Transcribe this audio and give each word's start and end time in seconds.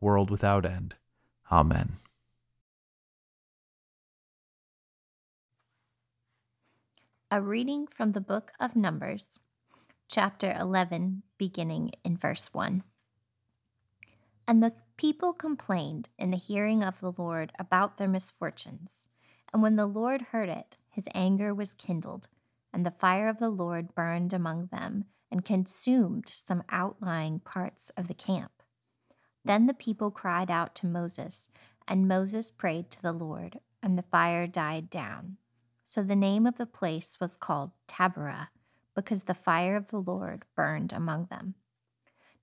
world 0.00 0.30
without 0.30 0.64
end. 0.64 0.94
Amen. 1.50 1.96
A 7.30 7.40
reading 7.40 7.86
from 7.86 8.12
the 8.12 8.20
book 8.20 8.52
of 8.58 8.74
Numbers, 8.74 9.38
chapter 10.08 10.56
11, 10.58 11.22
beginning 11.38 11.92
in 12.02 12.16
verse 12.16 12.48
1. 12.52 12.82
And 14.48 14.62
the 14.62 14.72
people 14.96 15.32
complained 15.32 16.08
in 16.18 16.32
the 16.32 16.36
hearing 16.36 16.82
of 16.82 16.98
the 16.98 17.12
Lord 17.16 17.52
about 17.56 17.98
their 17.98 18.08
misfortunes. 18.08 19.06
And 19.52 19.62
when 19.62 19.76
the 19.76 19.86
Lord 19.86 20.22
heard 20.32 20.48
it, 20.48 20.76
his 20.88 21.08
anger 21.14 21.54
was 21.54 21.74
kindled, 21.74 22.26
and 22.72 22.84
the 22.84 22.90
fire 22.90 23.28
of 23.28 23.38
the 23.38 23.48
Lord 23.48 23.94
burned 23.94 24.32
among 24.32 24.66
them 24.66 25.04
and 25.30 25.44
consumed 25.44 26.28
some 26.28 26.64
outlying 26.68 27.38
parts 27.38 27.92
of 27.96 28.08
the 28.08 28.14
camp. 28.14 28.59
Then 29.44 29.66
the 29.66 29.74
people 29.74 30.10
cried 30.10 30.50
out 30.50 30.74
to 30.76 30.86
Moses, 30.86 31.50
and 31.88 32.06
Moses 32.06 32.50
prayed 32.50 32.90
to 32.90 33.02
the 33.02 33.12
Lord, 33.12 33.60
and 33.82 33.96
the 33.96 34.02
fire 34.02 34.46
died 34.46 34.90
down. 34.90 35.38
So 35.84 36.02
the 36.02 36.16
name 36.16 36.46
of 36.46 36.56
the 36.56 36.66
place 36.66 37.18
was 37.20 37.36
called 37.36 37.70
Taberah, 37.88 38.48
because 38.94 39.24
the 39.24 39.34
fire 39.34 39.76
of 39.76 39.88
the 39.88 39.98
Lord 39.98 40.44
burned 40.54 40.92
among 40.92 41.26
them. 41.26 41.54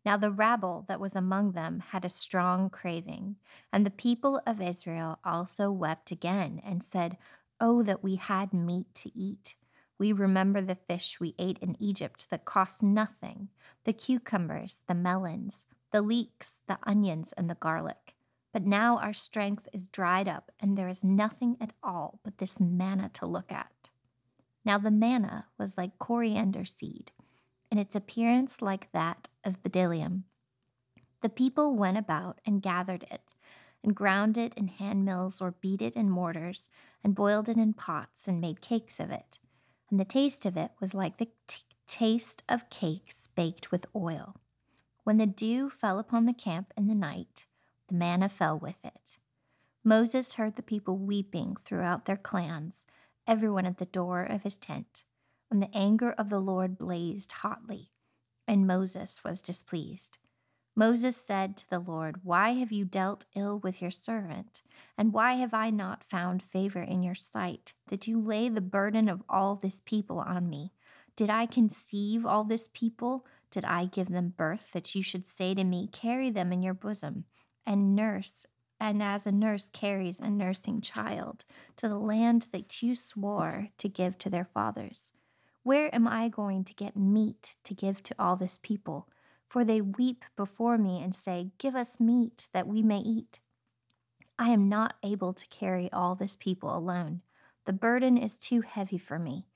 Now 0.04 0.18
the 0.18 0.32
rabble 0.32 0.86
that 0.88 1.00
was 1.00 1.16
among 1.16 1.52
them 1.52 1.84
had 1.92 2.04
a 2.04 2.10
strong 2.10 2.70
craving, 2.70 3.36
and 3.72 3.86
the 3.86 3.92
people 3.92 4.42
of 4.48 4.62
Israel 4.62 5.20
also 5.24 5.72
wept 5.72 6.12
again, 6.12 6.62
and 6.64 6.82
said, 6.82 7.18
Oh, 7.60 7.84
that 7.84 8.04
we 8.04 8.16
had 8.16 8.54
meat 8.54 8.94
to 8.96 9.18
eat! 9.18 9.56
We 10.00 10.12
remember 10.12 10.62
the 10.62 10.76
fish 10.76 11.20
we 11.20 11.36
ate 11.40 11.58
in 11.60 11.76
Egypt 11.82 12.30
that 12.30 12.46
cost 12.46 12.84
nothing, 12.84 13.50
the 13.84 13.94
cucumbers, 13.94 14.82
the 14.88 14.94
melons 14.96 15.66
the 15.92 16.02
leeks, 16.02 16.62
the 16.68 16.78
onions, 16.84 17.34
and 17.38 17.50
the 17.50 17.56
garlic. 17.56 18.16
But 18.54 18.66
now 18.66 18.98
our 18.98 19.14
strength 19.14 19.68
is 19.74 19.88
dried 19.88 20.28
up, 20.28 20.52
and 20.60 20.78
there 20.78 20.88
is 20.88 21.04
nothing 21.04 21.58
at 21.62 21.74
all 21.84 22.20
but 22.24 22.38
this 22.38 22.60
manna 22.60 23.10
to 23.14 23.26
look 23.26 23.52
at. 23.52 23.90
Now 24.66 24.78
the 24.78 24.92
manna 24.92 25.46
was 25.58 25.78
like 25.78 26.00
coriander 26.00 26.66
seed, 26.66 27.12
and 27.70 27.80
its 27.80 27.96
appearance 27.96 28.62
like 28.62 28.92
that 28.92 29.30
of 29.44 29.62
bdellium. 29.64 30.24
The 31.22 31.30
people 31.30 31.76
went 31.76 31.98
about 31.98 32.42
and 32.46 32.62
gathered 32.62 33.06
it, 33.10 33.34
and 33.84 33.96
ground 33.96 34.38
it 34.38 34.54
in 34.56 34.68
hand 34.68 35.06
mills 35.06 35.42
or 35.42 35.52
beat 35.52 35.82
it 35.82 35.96
in 35.96 36.10
mortars, 36.10 36.70
and 37.04 37.16
boiled 37.16 37.48
it 37.48 37.58
in 37.58 37.74
pots 37.74 38.28
and 38.28 38.42
made 38.42 38.62
cakes 38.62 39.00
of 39.00 39.12
it. 39.12 39.40
And 39.90 40.00
the 40.00 40.06
taste 40.06 40.46
of 40.46 40.58
it 40.58 40.72
was 40.80 40.94
like 40.94 41.18
the 41.18 41.30
t- 41.48 41.62
taste 41.86 42.44
of 42.50 42.70
cakes 42.70 43.28
baked 43.36 43.72
with 43.72 43.86
oil. 43.96 44.36
When 45.08 45.20
the 45.20 45.26
dew 45.26 45.70
fell 45.70 46.00
upon 46.00 46.26
the 46.26 46.34
camp 46.34 46.74
in 46.76 46.88
the 46.88 46.94
night, 46.94 47.46
the 47.88 47.96
manna 47.96 48.28
fell 48.28 48.60
with 48.60 48.84
it. 48.84 49.18
Moses 49.82 50.34
heard 50.34 50.58
the 50.58 50.62
people 50.62 50.98
weeping 50.98 51.56
throughout 51.64 52.04
their 52.04 52.18
clans, 52.18 52.86
everyone 53.26 53.66
at 53.66 53.78
the 53.78 53.86
door 53.86 54.24
of 54.24 54.44
his 54.44 54.58
tent, 54.58 55.06
and 55.50 55.64
the 55.64 55.74
anger 55.74 56.12
of 56.12 56.30
the 56.30 56.42
Lord 56.42 56.78
blazed 56.78 57.32
hotly, 57.32 57.90
and 58.50 58.68
Moses 58.68 59.24
was 59.24 59.42
displeased. 59.42 60.18
Moses 60.76 61.16
said 61.16 61.56
to 61.56 61.70
the 61.70 61.80
Lord, 61.80 62.26
Why 62.26 62.56
have 62.56 62.74
you 62.74 62.84
dealt 62.84 63.28
ill 63.34 63.60
with 63.60 63.82
your 63.82 63.92
servant? 63.92 64.62
And 64.98 65.14
why 65.14 65.36
have 65.36 65.54
I 65.54 65.70
not 65.70 66.04
found 66.04 66.44
favor 66.44 66.82
in 66.82 67.02
your 67.02 67.16
sight, 67.16 67.72
that 67.88 68.08
you 68.08 68.20
lay 68.20 68.50
the 68.50 68.60
burden 68.60 69.08
of 69.08 69.24
all 69.30 69.56
this 69.56 69.80
people 69.86 70.20
on 70.20 70.50
me? 70.50 70.74
Did 71.16 71.30
I 71.30 71.46
conceive 71.46 72.26
all 72.26 72.44
this 72.44 72.68
people? 72.74 73.26
Did 73.52 73.66
I 73.66 73.86
give 73.86 74.10
them 74.10 74.34
birth 74.36 74.72
that 74.74 74.94
you 74.96 75.02
should 75.02 75.26
say 75.26 75.54
to 75.54 75.64
me, 75.64 75.90
Carry 75.92 76.30
them 76.30 76.52
in 76.52 76.64
your 76.64 76.74
bosom, 76.74 77.26
and 77.66 77.96
nurse, 77.96 78.46
and 78.80 79.02
as 79.02 79.26
a 79.26 79.32
nurse 79.32 79.70
carries 79.70 80.20
a 80.20 80.30
nursing 80.30 80.82
child 80.82 81.46
to 81.78 81.88
the 81.88 81.98
land 81.98 82.48
that 82.52 82.82
you 82.82 82.96
swore 82.96 83.70
to 83.78 83.90
give 83.90 84.18
to 84.20 84.30
their 84.30 84.46
fathers? 84.46 85.12
Where 85.64 85.94
am 85.94 86.08
I 86.08 86.30
going 86.30 86.64
to 86.66 86.74
get 86.74 86.96
meat 86.96 87.58
to 87.66 87.74
give 87.74 88.02
to 88.04 88.16
all 88.18 88.36
this 88.36 88.58
people? 88.62 89.10
For 89.50 89.66
they 89.66 89.82
weep 89.82 90.24
before 90.36 90.78
me 90.78 91.02
and 91.02 91.14
say, 91.14 91.52
Give 91.58 91.76
us 91.76 92.00
meat 92.00 92.50
that 92.54 92.68
we 92.68 92.82
may 92.84 93.00
eat. 93.00 93.40
I 94.40 94.50
am 94.50 94.70
not 94.70 94.96
able 95.04 95.34
to 95.34 95.48
carry 95.48 95.92
all 95.92 96.16
this 96.16 96.36
people 96.36 96.76
alone. 96.76 97.22
The 97.66 97.74
burden 97.74 98.18
is 98.18 98.38
too 98.38 98.62
heavy 98.62 98.98
for 98.98 99.18
me. 99.18 99.48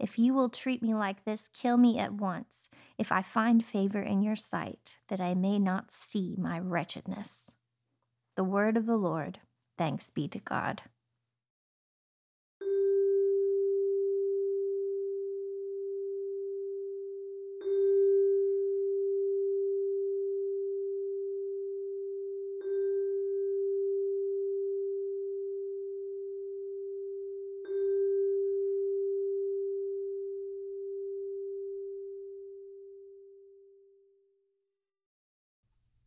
If 0.00 0.18
you 0.18 0.32
will 0.32 0.48
treat 0.48 0.82
me 0.82 0.94
like 0.94 1.24
this, 1.24 1.50
kill 1.52 1.76
me 1.76 1.98
at 1.98 2.14
once, 2.14 2.70
if 2.96 3.12
I 3.12 3.20
find 3.20 3.62
favor 3.62 4.00
in 4.00 4.22
your 4.22 4.34
sight, 4.34 4.96
that 5.08 5.20
I 5.20 5.34
may 5.34 5.58
not 5.58 5.90
see 5.90 6.34
my 6.38 6.58
wretchedness. 6.58 7.54
The 8.34 8.44
word 8.44 8.78
of 8.78 8.86
the 8.86 8.96
Lord. 8.96 9.40
Thanks 9.76 10.08
be 10.08 10.26
to 10.28 10.38
God. 10.38 10.80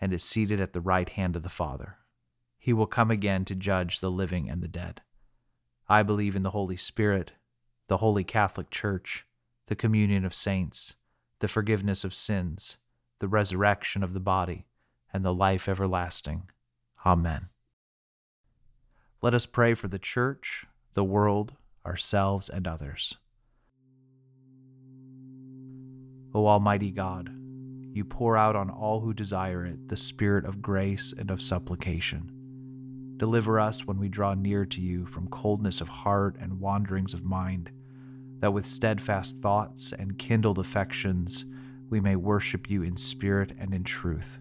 and 0.00 0.12
is 0.12 0.22
seated 0.22 0.60
at 0.60 0.72
the 0.72 0.80
right 0.80 1.08
hand 1.08 1.36
of 1.36 1.42
the 1.42 1.48
Father. 1.48 1.96
He 2.58 2.72
will 2.72 2.86
come 2.86 3.10
again 3.10 3.44
to 3.46 3.54
judge 3.54 4.00
the 4.00 4.10
living 4.10 4.50
and 4.50 4.62
the 4.62 4.68
dead. 4.68 5.00
I 5.88 6.02
believe 6.02 6.36
in 6.36 6.42
the 6.42 6.50
Holy 6.50 6.76
Spirit, 6.76 7.32
the 7.86 7.98
Holy 7.98 8.24
Catholic 8.24 8.70
Church, 8.70 9.24
the 9.66 9.76
communion 9.76 10.24
of 10.24 10.34
saints, 10.34 10.94
the 11.40 11.48
forgiveness 11.48 12.04
of 12.04 12.14
sins, 12.14 12.76
the 13.20 13.28
resurrection 13.28 14.02
of 14.02 14.12
the 14.12 14.20
body, 14.20 14.66
and 15.12 15.24
the 15.24 15.32
life 15.32 15.68
everlasting. 15.68 16.50
Amen. 17.06 17.48
Let 19.22 19.34
us 19.34 19.46
pray 19.46 19.74
for 19.74 19.88
the 19.88 19.98
church, 19.98 20.66
the 20.92 21.04
world, 21.04 21.54
ourselves, 21.84 22.48
and 22.48 22.68
others. 22.68 23.16
O 26.34 26.46
Almighty 26.46 26.90
God, 26.90 27.30
you 27.98 28.04
pour 28.04 28.36
out 28.36 28.56
on 28.56 28.70
all 28.70 29.00
who 29.00 29.12
desire 29.12 29.66
it 29.66 29.88
the 29.88 29.96
spirit 29.96 30.46
of 30.46 30.62
grace 30.62 31.12
and 31.18 31.30
of 31.30 31.42
supplication. 31.42 32.30
Deliver 33.16 33.58
us 33.58 33.84
when 33.84 33.98
we 33.98 34.08
draw 34.08 34.34
near 34.34 34.64
to 34.64 34.80
you 34.80 35.04
from 35.04 35.26
coldness 35.26 35.80
of 35.80 35.88
heart 35.88 36.36
and 36.40 36.60
wanderings 36.60 37.12
of 37.12 37.24
mind, 37.24 37.70
that 38.38 38.52
with 38.52 38.64
steadfast 38.64 39.38
thoughts 39.38 39.92
and 39.92 40.16
kindled 40.18 40.60
affections 40.60 41.44
we 41.90 42.00
may 42.00 42.14
worship 42.14 42.70
you 42.70 42.82
in 42.82 42.96
spirit 42.96 43.52
and 43.58 43.74
in 43.74 43.82
truth, 43.82 44.38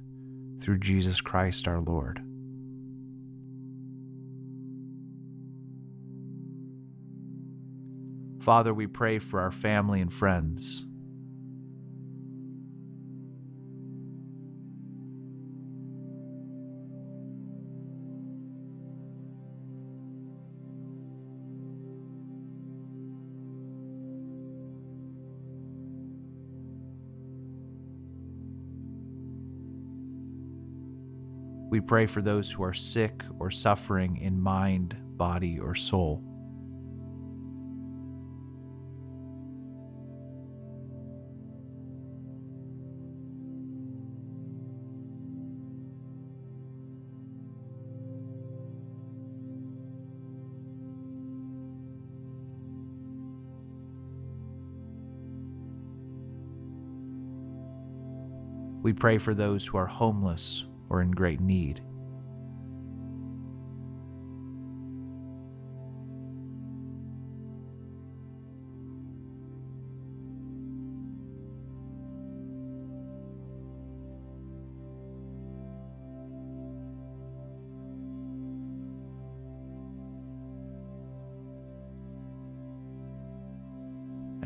through 0.62 0.77
Jesus 0.77 1.19
Christ 1.19 1.68
our 1.68 1.80
Lord. 1.80 2.21
Father, 8.39 8.74
we 8.74 8.86
pray 8.86 9.18
for 9.18 9.42
our 9.42 9.51
family 9.51 10.00
and 10.00 10.13
friends 10.13 10.86
We 31.77 31.81
pray 31.81 32.07
for 32.07 32.24
those 32.24 32.51
who 32.51 32.63
are 32.63 32.74
sick 32.74 33.21
or 33.38 33.51
suffering 33.51 34.18
in 34.18 34.41
mind, 34.41 34.97
body, 35.15 35.59
or 35.59 35.75
soul. 35.75 36.24
We 58.81 58.94
pray 58.94 59.19
for 59.19 59.35
those 59.35 59.68
who 59.68 59.77
are 59.77 59.85
homeless 59.85 60.65
or 60.89 61.01
in 61.01 61.11
great 61.11 61.39
need. 61.39 61.81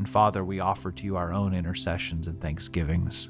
And 0.01 0.09
Father, 0.09 0.43
we 0.43 0.59
offer 0.59 0.91
to 0.91 1.05
you 1.05 1.15
our 1.15 1.31
own 1.31 1.53
intercessions 1.53 2.25
and 2.25 2.41
thanksgivings. 2.41 3.29